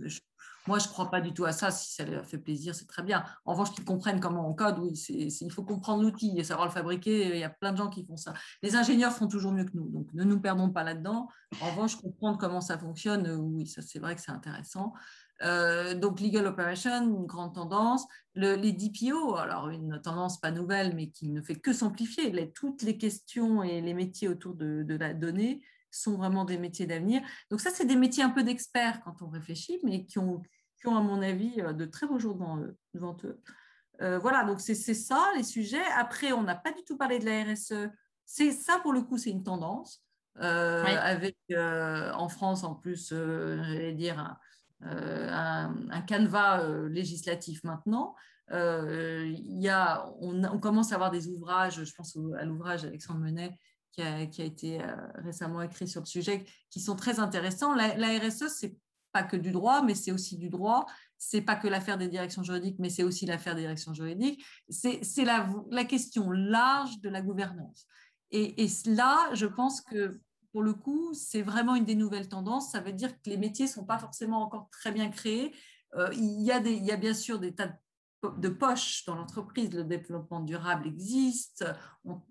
[0.66, 1.70] moi, je ne crois pas du tout à ça.
[1.70, 3.24] Si ça leur fait plaisir, c'est très bien.
[3.46, 6.74] En revanche, qu'ils comprennent comment on code, oui, il faut comprendre l'outil et savoir le
[6.74, 7.36] fabriquer.
[7.36, 8.34] Il y a plein de gens qui font ça.
[8.64, 11.28] Les ingénieurs font toujours mieux que nous, donc ne nous perdons pas là-dedans.
[11.62, 14.94] En revanche, comprendre comment ça fonctionne, oui, ça c'est vrai que c'est intéressant.
[15.42, 18.08] Donc, legal operation, une grande tendance.
[18.36, 22.54] les DPO, alors une tendance pas nouvelle, mais qui ne fait que s'amplifier.
[22.54, 25.62] toutes les questions et les métiers autour de, de la donnée
[25.92, 27.22] sont vraiment des métiers d'avenir.
[27.50, 30.42] Donc ça, c'est des métiers un peu d'experts quand on réfléchit, mais qui ont,
[30.80, 32.60] qui ont, à mon avis, de très beaux jours devant,
[32.94, 33.42] devant eux.
[34.02, 35.84] Euh, voilà, donc c'est ça les sujets.
[35.98, 37.90] Après, on n'a pas du tout parlé de la RSE.
[38.26, 40.04] C'est ça pour le coup, c'est une tendance.
[40.42, 44.36] Euh, avec euh, en France en plus, j'allais dire
[44.82, 48.15] un, un, canevas législatif maintenant.
[48.51, 53.57] Il y a, on, commence à avoir des ouvrages, je pense à l'ouvrage d'Alexandre Menet
[53.91, 54.82] qui a, été
[55.15, 57.73] récemment écrit sur le sujet, qui sont très intéressants.
[57.73, 58.78] La, la RSE, c'est
[59.13, 60.86] pas que du droit, mais c'est aussi du droit
[61.17, 64.43] c'est pas que l'affaire des directions juridiques, mais c'est aussi l'affaire des directions juridiques.
[64.69, 67.88] C'est la, la, question large de la gouvernance.
[68.32, 70.19] Et, et, là, je pense que
[70.56, 72.72] pour le coup, c'est vraiment une des nouvelles tendances.
[72.72, 75.53] Ça veut dire que les métiers sont pas forcément encore très bien créés.
[75.95, 77.78] Euh, il, y a bien sûr des tas
[78.38, 81.66] de poches dans l'entreprise, le développement durable existe,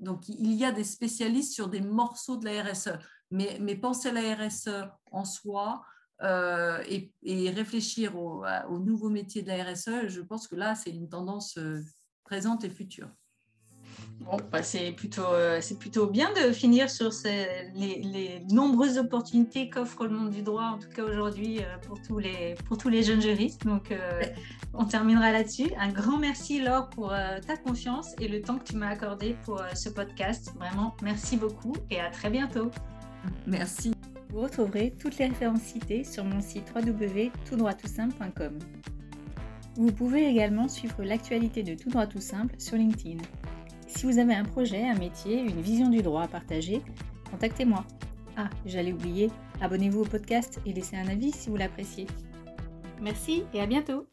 [0.01, 2.93] donc il y a des spécialistes sur des morceaux de la RSE,
[3.31, 4.71] mais, penser la RSE
[5.13, 5.85] en soi,
[6.23, 8.43] euh, et, réfléchir au,
[8.79, 11.83] nouveaux métiers de la RSE, je pense que là, c'est une tendance euh,
[12.25, 13.11] présente et future.
[14.21, 19.69] Bon, bah, c'est plutôt, euh, c'est plutôt bien de finir sur ces, les, nombreuses opportunités
[19.69, 23.03] qu'offre le monde du droit, en tout cas aujourd'hui, pour, tous les, pour tous les
[23.03, 23.67] jeunes juristes.
[23.67, 23.93] Donc,
[24.73, 25.71] on terminera là-dessus.
[25.79, 27.13] Un grand merci, Laure, pour
[27.47, 30.53] ta confiance et le temps que tu m'as accordé pour ce podcast.
[30.57, 32.71] Vraiment, merci beaucoup et à très bientôt.
[33.47, 33.93] Merci.
[34.35, 38.59] Vous retrouverez toutes les références citées sur mon site www.toutdroittoutsimple.com.
[39.77, 43.23] Vous pouvez également suivre l'actualité de Tout droit tout simple sur LinkedIn.
[43.97, 46.83] Si vous avez un projet, un métier, une vision du droit à partager,
[47.31, 47.85] contactez-moi.
[48.37, 49.31] Ah, j'allais oublier,
[49.61, 52.07] abonnez-vous au podcast et laissez un avis si vous l'appréciez.
[53.01, 54.07] Merci et à bientôt